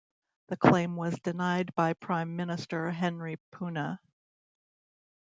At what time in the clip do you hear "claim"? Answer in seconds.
0.57-0.95